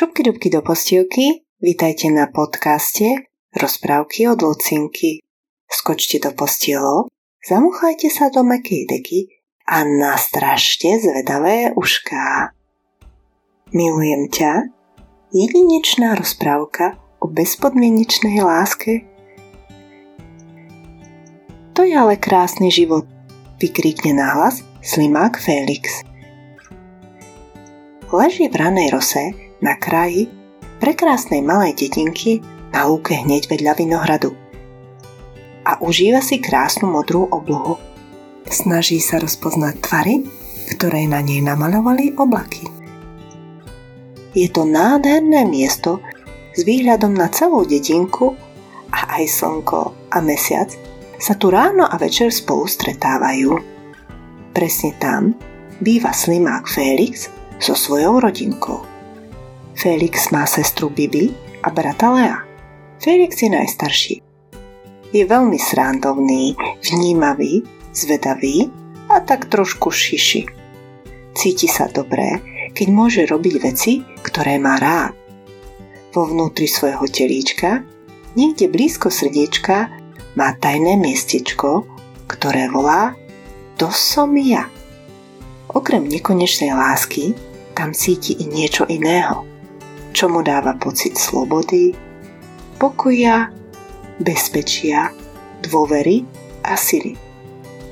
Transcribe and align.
Šupky 0.00 0.22
dubky 0.22 0.50
do 0.50 0.62
postielky, 0.62 1.44
vítajte 1.60 2.08
na 2.08 2.24
podcaste 2.26 3.04
Rozprávky 3.52 4.32
od 4.32 4.40
Lucinky. 4.42 5.20
Skočte 5.68 6.16
do 6.24 6.32
postielov, 6.32 7.12
zamuchajte 7.44 8.08
sa 8.08 8.32
do 8.32 8.40
mekej 8.40 8.88
deky 8.88 9.28
a 9.68 9.84
nastražte 9.84 10.88
zvedavé 11.04 11.76
ušká. 11.76 12.56
Milujem 13.76 14.32
ťa, 14.32 14.72
jedinečná 15.36 16.16
rozprávka 16.16 16.96
o 17.20 17.28
bezpodmienečnej 17.28 18.40
láske. 18.40 19.04
To 21.76 21.84
je 21.84 21.92
ale 21.92 22.16
krásny 22.16 22.72
život, 22.72 23.04
vykríkne 23.60 24.16
nahlas 24.16 24.64
slimák 24.80 25.36
Felix. 25.36 26.00
Leží 28.08 28.48
v 28.48 28.56
ranej 28.56 28.96
rose 28.96 29.49
na 29.60 29.76
kraji 29.76 30.28
prekrásnej 30.80 31.44
malej 31.44 31.76
dedinky 31.76 32.40
na 32.72 32.88
lúke 32.88 33.12
hneď 33.12 33.46
vedľa 33.46 33.72
vinohradu. 33.76 34.32
A 35.68 35.76
užíva 35.84 36.24
si 36.24 36.40
krásnu 36.40 36.88
modrú 36.88 37.28
oblohu. 37.28 37.76
Snaží 38.48 38.98
sa 38.98 39.20
rozpoznať 39.20 39.74
tvary, 39.84 40.24
ktoré 40.74 41.04
na 41.04 41.20
nej 41.20 41.44
namaľovali 41.44 42.16
oblaky. 42.16 42.64
Je 44.32 44.48
to 44.48 44.64
nádherné 44.64 45.44
miesto 45.44 46.00
s 46.56 46.62
výhľadom 46.62 47.14
na 47.14 47.28
celú 47.28 47.66
dedinku 47.66 48.34
a 48.90 49.20
aj 49.20 49.24
slnko 49.26 50.10
a 50.10 50.18
mesiac 50.22 50.70
sa 51.20 51.36
tu 51.36 51.52
ráno 51.52 51.84
a 51.84 51.94
večer 52.00 52.32
spolu 52.32 52.64
stretávajú. 52.64 53.52
Presne 54.56 54.96
tam 54.96 55.36
býva 55.78 56.16
slimák 56.16 56.64
Félix 56.66 57.28
so 57.60 57.76
svojou 57.76 58.24
rodinkou. 58.24 58.89
Felix 59.80 60.28
má 60.28 60.44
sestru 60.44 60.92
Bibi 60.92 61.32
a 61.64 61.72
brata 61.72 62.12
Lea. 62.12 62.44
Felix 63.00 63.40
je 63.40 63.48
najstarší. 63.48 64.16
Je 65.08 65.24
veľmi 65.24 65.56
srandovný, 65.56 66.52
vnímavý, 66.84 67.64
zvedavý 67.88 68.68
a 69.08 69.24
tak 69.24 69.48
trošku 69.48 69.88
šiši. 69.88 70.44
Cíti 71.32 71.64
sa 71.64 71.88
dobré, 71.88 72.44
keď 72.76 72.86
môže 72.92 73.24
robiť 73.24 73.54
veci, 73.56 74.04
ktoré 74.20 74.60
má 74.60 74.76
rád. 74.76 75.16
Vo 76.12 76.28
vnútri 76.28 76.68
svojho 76.68 77.08
telíčka, 77.08 77.80
niekde 78.36 78.68
blízko 78.68 79.08
srdiečka, 79.08 79.88
má 80.36 80.48
tajné 80.60 81.00
miestečko, 81.00 81.88
ktoré 82.28 82.68
volá 82.68 83.16
To 83.80 83.88
som 83.88 84.36
ja. 84.36 84.68
Okrem 85.72 86.04
nekonečnej 86.04 86.76
lásky, 86.76 87.32
tam 87.72 87.96
cíti 87.96 88.36
i 88.36 88.44
niečo 88.44 88.84
iného 88.84 89.49
čo 90.10 90.28
mu 90.28 90.42
dáva 90.42 90.76
pocit 90.76 91.16
slobody, 91.16 91.94
pokoja, 92.80 93.50
bezpečia, 94.20 95.12
dôvery 95.64 96.24
a 96.64 96.76
sily. 96.76 97.16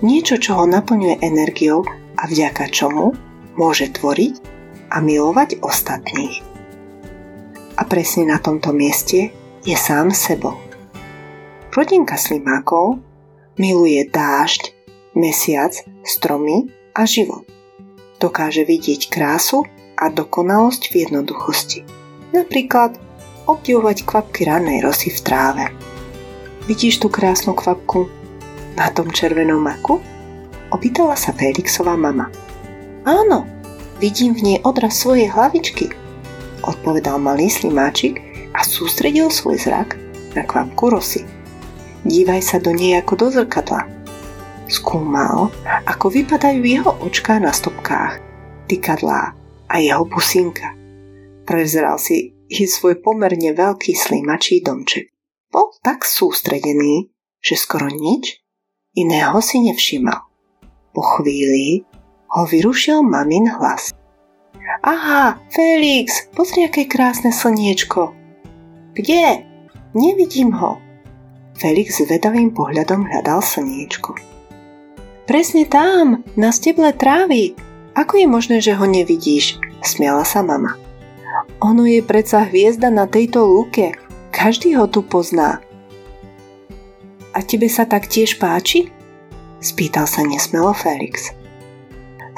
Niečo, 0.05 0.39
čo 0.39 0.63
ho 0.63 0.65
naplňuje 0.65 1.25
energiou 1.25 1.83
a 2.15 2.23
vďaka 2.27 2.71
čomu 2.71 3.15
môže 3.59 3.91
tvoriť 3.91 4.35
a 4.95 5.03
milovať 5.03 5.59
ostatných. 5.61 6.41
A 7.79 7.83
presne 7.87 8.31
na 8.31 8.39
tomto 8.39 8.71
mieste 8.71 9.35
je 9.67 9.77
sám 9.77 10.15
sebou. 10.15 10.55
Rodinka 11.75 12.19
slimákov 12.19 12.99
miluje 13.59 14.03
dážď, 14.07 14.75
mesiac, 15.15 15.75
stromy 16.03 16.71
a 16.95 17.07
život. 17.07 17.47
Dokáže 18.19 18.67
vidieť 18.67 19.11
krásu 19.11 19.63
a 19.99 20.11
dokonalosť 20.11 20.83
v 20.91 20.95
jednoduchosti. 21.07 21.98
Napríklad 22.33 23.01
obdivovať 23.48 24.05
kvapky 24.05 24.45
ranej 24.45 24.84
rosy 24.84 25.09
v 25.09 25.21
tráve. 25.25 25.65
Vidíš 26.69 27.01
tú 27.01 27.09
krásnu 27.09 27.57
kvapku 27.57 28.12
na 28.77 28.93
tom 28.93 29.09
červenom 29.09 29.65
maku? 29.65 29.97
Opýtala 30.69 31.16
sa 31.16 31.33
Felixová 31.33 31.97
mama. 31.97 32.28
Áno, 33.09 33.49
vidím 33.97 34.37
v 34.37 34.44
nej 34.44 34.59
odraz 34.69 35.00
svojej 35.00 35.33
hlavičky, 35.33 35.89
odpovedal 36.61 37.16
malý 37.16 37.49
slimáčik 37.49 38.21
a 38.53 38.60
sústredil 38.60 39.33
svoj 39.33 39.56
zrak 39.56 39.97
na 40.37 40.45
kvapku 40.45 40.93
rosy. 40.93 41.25
Dívaj 42.05 42.45
sa 42.45 42.56
do 42.60 42.77
nej 42.77 43.00
ako 43.00 43.16
do 43.16 43.27
zrkadla. 43.33 43.89
Skúmal, 44.69 45.49
ako 45.89 46.12
vypadajú 46.12 46.60
jeho 46.60 46.93
očká 47.00 47.41
na 47.41 47.49
stopkách, 47.49 48.21
tykadlá 48.69 49.33
a 49.72 49.75
jeho 49.81 50.05
pusinka. 50.05 50.77
Prezeral 51.48 51.97
si 51.97 52.36
i 52.53 52.69
svoj 52.69 53.00
pomerne 53.00 53.56
veľký 53.56 53.97
slimačí 53.97 54.60
domček. 54.60 55.09
Bol 55.48 55.72
tak 55.81 56.04
sústredený, 56.04 57.09
že 57.41 57.56
skoro 57.56 57.88
nič 57.88 58.44
iného 58.92 59.41
si 59.41 59.64
nevšimal. 59.64 60.28
Po 60.92 61.03
chvíli 61.16 61.88
ho 62.36 62.44
vyrušil 62.44 63.00
mamin 63.00 63.48
hlas. 63.48 63.97
Aha, 64.84 65.41
Felix, 65.48 66.28
pozri, 66.36 66.69
aké 66.69 66.84
krásne 66.84 67.32
slniečko. 67.32 68.12
Kde? 68.92 69.48
Nevidím 69.97 70.53
ho. 70.53 70.76
Felix 71.56 71.97
vedavým 72.04 72.53
pohľadom 72.53 73.09
hľadal 73.09 73.41
slniečko. 73.41 74.20
Presne 75.25 75.65
tam, 75.65 76.20
na 76.36 76.53
steble 76.53 76.92
trávy. 76.92 77.56
Ako 77.97 78.20
je 78.20 78.26
možné, 78.28 78.56
že 78.60 78.76
ho 78.76 78.84
nevidíš? 78.84 79.56
Smiala 79.80 80.28
sa 80.28 80.44
mama. 80.44 80.88
Ono 81.59 81.83
je 81.87 81.99
predsa 82.07 82.47
hviezda 82.47 82.87
na 82.87 83.11
tejto 83.11 83.43
lúke. 83.43 83.91
Každý 84.31 84.79
ho 84.79 84.87
tu 84.87 85.03
pozná. 85.03 85.59
A 87.35 87.39
tebe 87.43 87.67
sa 87.67 87.83
tak 87.83 88.07
tiež 88.07 88.39
páči? 88.39 88.95
Spýtal 89.59 90.07
sa 90.07 90.23
nesmelo 90.23 90.71
Felix. 90.71 91.35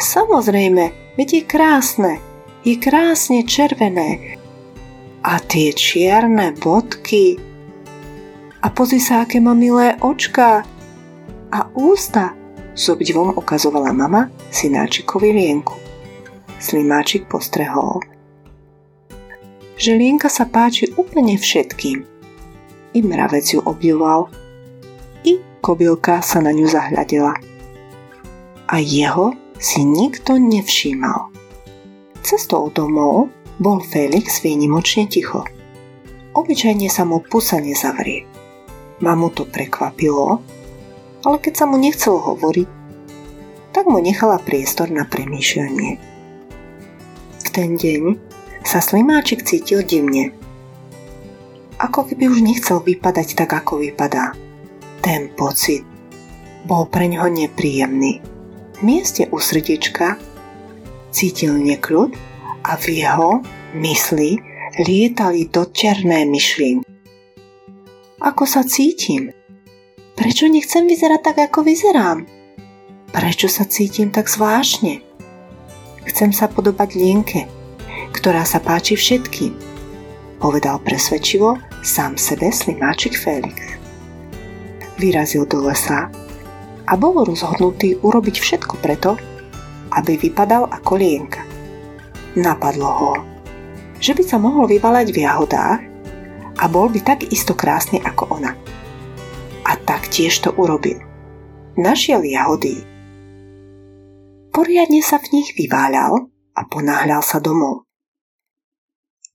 Samozrejme, 0.00 1.16
veď 1.20 1.28
je 1.36 1.42
krásne. 1.44 2.12
Je 2.64 2.80
krásne 2.80 3.44
červené. 3.44 4.40
A 5.20 5.36
tie 5.36 5.76
čierne 5.76 6.56
bodky. 6.56 7.36
A 8.64 8.72
pozri 8.72 9.04
sa, 9.04 9.28
aké 9.28 9.36
má 9.36 9.52
milé 9.52 10.00
očka. 10.00 10.64
A 11.52 11.60
ústa. 11.76 12.32
S 12.72 12.88
obdivom 12.88 13.36
ukazovala 13.36 13.92
mama 13.92 14.32
synáčikovi 14.48 15.28
lienku. 15.36 15.76
Slimáčik 16.56 17.28
postrehol, 17.28 18.00
že 19.80 19.96
Lienka 19.96 20.28
sa 20.28 20.44
páči 20.44 20.92
úplne 21.00 21.40
všetkým. 21.40 22.04
I 22.92 22.98
mravec 23.00 23.48
ju 23.48 23.64
obdivoval, 23.64 24.28
i 25.24 25.40
kobylka 25.64 26.20
sa 26.20 26.44
na 26.44 26.52
ňu 26.52 26.68
zahľadila. 26.68 27.32
A 28.68 28.76
jeho 28.76 29.32
si 29.56 29.80
nikto 29.88 30.36
nevšímal. 30.36 31.32
Cestou 32.20 32.68
domov 32.68 33.32
bol 33.56 33.80
Felix 33.80 34.44
výnimočne 34.44 35.08
ticho. 35.08 35.48
Obyčajne 36.36 36.92
sa 36.92 37.08
mu 37.08 37.24
pusa 37.24 37.56
nezavrie. 37.56 38.28
Mamu 39.00 39.32
to 39.32 39.48
prekvapilo, 39.48 40.44
ale 41.24 41.36
keď 41.40 41.54
sa 41.56 41.64
mu 41.64 41.80
nechcelo 41.80 42.20
hovoriť, 42.20 42.68
tak 43.72 43.88
mu 43.88 43.96
nechala 43.96 44.36
priestor 44.36 44.92
na 44.92 45.08
premýšľanie. 45.08 45.96
V 47.40 47.48
ten 47.48 47.80
deň 47.80 48.02
sa 48.64 48.78
Slimáčik 48.78 49.44
cítil 49.44 49.82
divne. 49.82 50.36
Ako 51.80 52.04
keby 52.12 52.28
už 52.28 52.44
nechcel 52.44 52.84
vypadať 52.84 53.32
tak, 53.32 53.50
ako 53.56 53.80
vypadá. 53.80 54.36
Ten 55.00 55.32
pocit 55.32 55.80
bol 56.68 56.84
pre 56.92 57.08
ňoho 57.08 57.32
nepríjemný. 57.32 58.20
V 58.76 58.80
mieste 58.84 59.28
u 59.32 59.40
srdiečka 59.40 60.20
cítil 61.08 61.56
nekľud 61.56 62.12
a 62.68 62.76
v 62.76 62.84
jeho 63.00 63.40
mysli 63.80 64.36
lietali 64.76 65.48
dočerné 65.48 66.28
myšlienky. 66.28 66.84
Ako 68.20 68.44
sa 68.44 68.60
cítim? 68.60 69.32
Prečo 70.12 70.44
nechcem 70.52 70.84
vyzerať 70.84 71.20
tak, 71.24 71.36
ako 71.48 71.64
vyzerám? 71.64 72.28
Prečo 73.08 73.48
sa 73.48 73.64
cítim 73.64 74.12
tak 74.12 74.28
zvláštne? 74.28 75.00
Chcem 76.04 76.30
sa 76.36 76.44
podobať 76.44 77.00
Lienke, 77.00 77.48
ktorá 78.12 78.42
sa 78.44 78.60
páči 78.60 78.98
všetkým, 78.98 79.54
povedal 80.40 80.80
presvedčivo 80.80 81.60
sám 81.84 82.16
sebe 82.16 82.52
slimáčik 82.52 83.16
Felix. 83.16 83.76
Vyrazil 85.00 85.48
do 85.48 85.64
lesa 85.64 86.12
a 86.84 86.92
bol 86.98 87.24
rozhodnutý 87.24 87.96
urobiť 88.00 88.36
všetko 88.36 88.74
preto, 88.80 89.16
aby 89.94 90.16
vypadal 90.16 90.68
ako 90.68 90.92
lienka. 90.96 91.42
Napadlo 92.36 92.90
ho, 92.90 93.12
že 93.98 94.14
by 94.14 94.22
sa 94.22 94.38
mohol 94.38 94.70
vyvalať 94.70 95.06
v 95.12 95.18
jahodách 95.26 95.80
a 96.60 96.64
bol 96.68 96.88
by 96.88 97.00
tak 97.02 97.26
isto 97.28 97.56
krásny 97.56 98.00
ako 98.04 98.38
ona. 98.40 98.52
A 99.64 99.72
tak 99.80 100.08
tiež 100.08 100.44
to 100.44 100.50
urobil. 100.56 100.98
Našiel 101.78 102.26
jahody. 102.26 102.82
Poriadne 104.50 105.00
sa 105.00 105.22
v 105.22 105.40
nich 105.40 105.54
vyváľal 105.54 106.28
a 106.58 106.60
ponáhľal 106.66 107.22
sa 107.22 107.38
domov. 107.38 107.89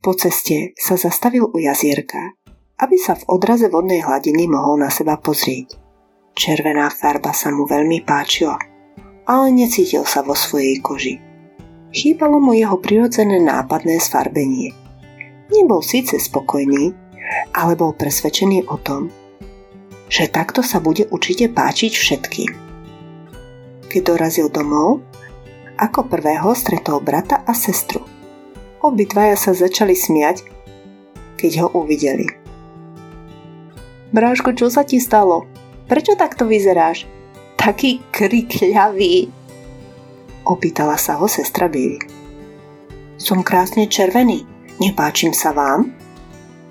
Po 0.05 0.13
ceste 0.13 0.77
sa 0.77 1.01
zastavil 1.01 1.49
u 1.49 1.57
jazierka, 1.57 2.37
aby 2.77 2.93
sa 2.93 3.17
v 3.17 3.25
odraze 3.25 3.73
vodnej 3.73 4.05
hladiny 4.05 4.45
mohol 4.45 4.77
na 4.77 4.93
seba 4.93 5.17
pozrieť. 5.17 5.81
Červená 6.37 6.93
farba 6.93 7.33
sa 7.33 7.49
mu 7.49 7.65
veľmi 7.65 8.05
páčila, 8.05 8.53
ale 9.25 9.49
necítil 9.49 10.05
sa 10.05 10.21
vo 10.21 10.37
svojej 10.37 10.77
koži. 10.77 11.17
Chýbalo 11.89 12.37
mu 12.37 12.53
jeho 12.53 12.77
prirodzené 12.77 13.41
nápadné 13.41 13.97
sfarbenie. 13.97 14.77
Nebol 15.49 15.81
síce 15.81 16.21
spokojný, 16.21 16.93
ale 17.57 17.73
bol 17.73 17.97
presvedčený 17.97 18.69
o 18.69 18.77
tom, 18.77 19.09
že 20.05 20.29
takto 20.29 20.61
sa 20.61 20.77
bude 20.77 21.09
určite 21.09 21.49
páčiť 21.49 21.91
všetkým. 21.97 22.51
Keď 23.89 24.01
dorazil 24.05 24.53
domov, 24.53 25.01
ako 25.81 26.05
prvého 26.05 26.53
stretol 26.53 27.01
brata 27.01 27.41
a 27.41 27.57
sestru. 27.57 28.14
Obidvaja 28.85 29.33
sa 29.33 29.57
začali 29.57 29.97
smiať, 29.97 30.45
keď 31.41 31.65
ho 31.65 31.67
uvideli. 31.81 32.29
Bráško, 34.13 34.53
čo 34.53 34.69
sa 34.69 34.85
ti 34.85 35.01
stalo? 35.01 35.49
Prečo 35.89 36.13
takto 36.13 36.45
vyzeráš? 36.45 37.09
Taký 37.57 38.05
krikľavý. 38.13 39.33
Opýtala 40.45 41.01
sa 41.01 41.17
ho 41.17 41.25
sestra 41.25 41.65
Bibi. 41.65 41.97
Som 43.17 43.41
krásne 43.41 43.89
červený. 43.89 44.45
Nepáčim 44.77 45.33
sa 45.33 45.49
vám? 45.49 45.89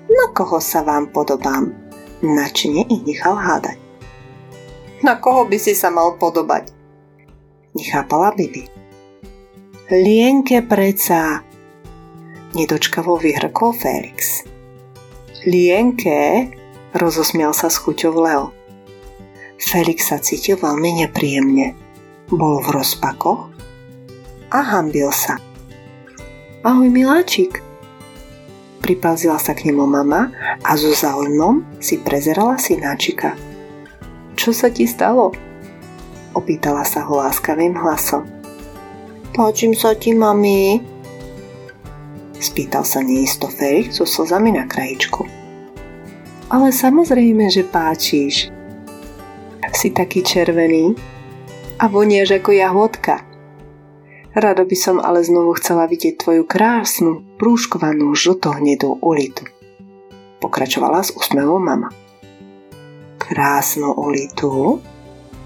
Na 0.07 0.31
koho 0.31 0.63
sa 0.63 0.87
vám 0.87 1.11
podobám? 1.11 1.75
Načne 2.23 2.87
ich 2.87 3.03
nechal 3.03 3.35
hádať. 3.35 3.75
Na 5.03 5.19
koho 5.19 5.43
by 5.43 5.59
si 5.59 5.75
sa 5.75 5.91
mal 5.91 6.15
podobať? 6.15 6.71
Nechápala 7.75 8.31
Bibi. 8.31 8.63
Lienke 9.91 10.63
preca, 10.63 11.43
nedočkavo 12.55 13.19
vyhrkol 13.19 13.75
Felix. 13.75 14.47
Lienke, 15.43 16.49
rozosmial 16.95 17.51
sa 17.51 17.67
s 17.67 17.77
chuťou 17.77 18.15
Leo. 18.15 18.55
Felix 19.59 20.09
sa 20.09 20.17
cítil 20.17 20.55
veľmi 20.55 21.03
nepríjemne. 21.03 21.75
Bol 22.31 22.63
v 22.63 22.81
rozpakoch 22.81 23.51
a 24.49 24.59
hambil 24.63 25.11
sa. 25.11 25.37
Ahoj 26.65 26.89
miláčik, 26.89 27.61
pripazila 28.81 29.37
sa 29.37 29.53
k 29.53 29.69
nemu 29.69 29.85
mama 29.85 30.33
a 30.65 30.73
so 30.73 30.89
záujmom 30.89 31.61
si 31.77 32.01
prezerala 32.01 32.57
synáčika. 32.57 33.37
Čo 34.33 34.49
sa 34.55 34.73
ti 34.73 34.89
stalo? 34.89 35.35
Opýtala 36.33 36.81
sa 36.87 37.05
ho 37.05 37.21
láskavým 37.21 37.77
hlasom. 37.77 38.25
Páčim 39.35 39.77
sa 39.77 39.93
ti, 39.93 40.15
mami, 40.15 40.94
Spýtal 42.45 42.85
sa 42.85 43.01
neisto 43.01 43.49
Felix 43.49 43.97
so 43.97 44.05
slzami 44.05 44.53
na 44.53 44.69
krajičku. 44.69 45.25
Ale 46.53 46.69
samozrejme, 46.69 47.49
že 47.49 47.65
páčiš. 47.65 48.53
Si 49.73 49.89
taký 49.89 50.21
červený 50.21 50.93
a 51.81 51.89
vonieš 51.89 52.37
ako 52.37 52.53
jahodka. 52.53 53.25
Rado 54.31 54.63
by 54.63 54.77
som 54.77 55.01
ale 55.01 55.25
znovu 55.25 55.57
chcela 55.57 55.89
vidieť 55.89 56.21
tvoju 56.21 56.45
krásnu, 56.45 57.25
prúškovanú 57.41 58.13
žltohnedú 58.13 59.01
ulitu. 59.01 59.43
Pokračovala 60.39 61.01
s 61.01 61.11
úsmevom 61.17 61.59
mama. 61.59 61.89
Krásnu 63.17 63.89
ulitu? 63.99 64.79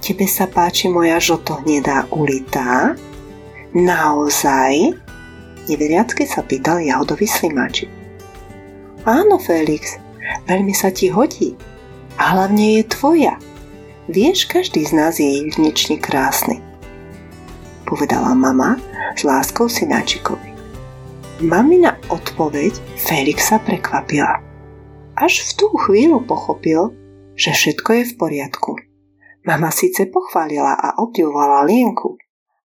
Tebe 0.03 0.27
sa 0.27 0.51
páči 0.51 0.91
moja 0.91 1.15
žltohnedá 1.17 2.11
ulita? 2.11 2.93
Naozaj? 3.71 5.08
Neveriacky 5.69 6.25
sa 6.25 6.41
pýtal 6.41 6.81
jahodový 6.81 7.29
slimáčik. 7.29 7.93
Áno, 9.05 9.37
Felix, 9.37 10.01
veľmi 10.49 10.73
sa 10.73 10.89
ti 10.89 11.13
hodí. 11.13 11.53
A 12.17 12.33
hlavne 12.33 12.81
je 12.81 12.83
tvoja. 12.89 13.37
Vieš, 14.09 14.49
každý 14.49 14.81
z 14.81 14.97
nás 14.97 15.21
je 15.21 15.29
jedinečne 15.29 16.01
krásny. 16.01 16.57
Povedala 17.85 18.33
mama 18.33 18.81
s 19.13 19.21
láskou 19.21 19.69
synáčikovi. 19.69 20.49
Mamina 21.45 21.95
odpoveď 22.09 22.73
Felixa 22.97 23.61
prekvapila. 23.61 24.41
Až 25.15 25.45
v 25.45 25.51
tú 25.55 25.67
chvíľu 25.77 26.25
pochopil, 26.25 26.97
že 27.37 27.53
všetko 27.53 27.89
je 27.93 28.03
v 28.09 28.13
poriadku. 28.17 28.71
Mama 29.47 29.71
síce 29.71 30.09
pochválila 30.09 30.75
a 30.75 30.99
obdivovala 30.99 31.63
Lienku, 31.63 32.19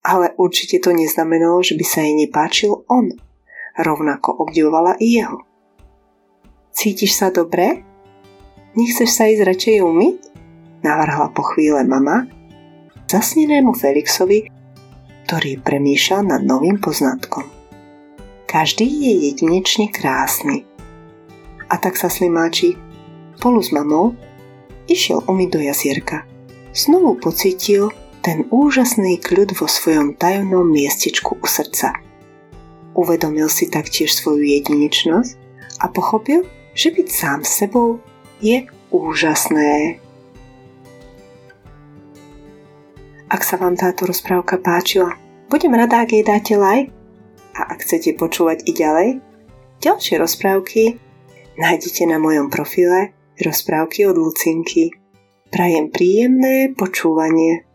ale 0.05 0.37
určite 0.37 0.77
to 0.85 0.93
neznamenalo, 0.93 1.65
že 1.65 1.81
by 1.81 1.85
sa 1.89 2.05
jej 2.05 2.13
nepáčil 2.13 2.85
on. 2.93 3.17
Rovnako 3.75 4.45
obdivovala 4.45 5.01
i 5.01 5.19
jeho. 5.19 5.41
Cítiš 6.71 7.17
sa 7.17 7.33
dobre? 7.33 7.81
Nechceš 8.77 9.11
sa 9.11 9.25
ísť 9.27 9.43
radšej 9.43 9.77
umyť? 9.81 10.17
Navrhla 10.85 11.33
po 11.33 11.43
chvíle 11.55 11.81
mama 11.89 12.29
zasnenému 13.09 13.73
Felixovi, 13.79 14.51
ktorý 15.25 15.63
premýšľal 15.63 16.23
nad 16.35 16.43
novým 16.43 16.83
poznatkom. 16.83 17.47
Každý 18.51 18.87
je 18.87 19.13
jedinečne 19.31 19.91
krásny. 19.91 20.67
A 21.71 21.75
tak 21.79 21.97
sa 21.97 22.11
slimáči 22.11 22.77
spolu 23.39 23.63
s 23.63 23.71
mamou 23.71 24.15
išiel 24.91 25.23
umyť 25.27 25.49
do 25.51 25.61
jazierka. 25.63 26.27
Znovu 26.75 27.17
pocítil, 27.23 27.95
ten 28.25 28.49
úžasný 28.49 29.21
kľud 29.21 29.53
vo 29.53 29.69
svojom 29.69 30.17
tajomnom 30.17 30.65
miestečku 30.65 31.37
u 31.37 31.47
srdca. 31.47 31.93
Uvedomil 32.97 33.53
si 33.53 33.69
taktiež 33.69 34.17
svoju 34.17 34.41
jedinečnosť 34.41 35.37
a 35.85 35.93
pochopil, 35.93 36.49
že 36.73 36.89
byť 36.89 37.09
sám 37.13 37.41
sebou 37.45 38.01
je 38.41 38.65
úžasné. 38.89 40.01
Ak 43.29 43.45
sa 43.45 43.61
vám 43.61 43.77
táto 43.77 44.09
rozprávka 44.09 44.57
páčila, 44.57 45.21
budem 45.53 45.77
rada, 45.77 46.01
ak 46.01 46.17
jej 46.17 46.25
dáte 46.25 46.57
like 46.57 46.89
a 47.53 47.77
ak 47.77 47.85
chcete 47.85 48.17
počúvať 48.17 48.65
i 48.65 48.73
ďalej, 48.73 49.09
ďalšie 49.85 50.17
rozprávky 50.17 50.97
nájdete 51.61 52.09
na 52.09 52.17
mojom 52.17 52.49
profile 52.49 53.13
Rozprávky 53.35 54.07
od 54.07 54.15
Lucinky. 54.15 54.95
Prajem 55.51 55.91
príjemné 55.91 56.71
počúvanie. 56.71 57.74